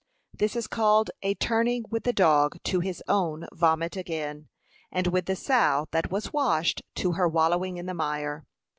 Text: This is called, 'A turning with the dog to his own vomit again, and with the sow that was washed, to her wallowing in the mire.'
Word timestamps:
This 0.33 0.55
is 0.55 0.65
called, 0.65 1.11
'A 1.21 1.35
turning 1.35 1.85
with 1.91 2.05
the 2.05 2.11
dog 2.11 2.57
to 2.63 2.79
his 2.79 3.03
own 3.07 3.45
vomit 3.53 3.95
again, 3.95 4.49
and 4.91 5.05
with 5.05 5.27
the 5.27 5.35
sow 5.35 5.85
that 5.91 6.09
was 6.09 6.33
washed, 6.33 6.81
to 6.95 7.11
her 7.11 7.27
wallowing 7.27 7.77
in 7.77 7.85
the 7.85 7.93
mire.' 7.93 8.43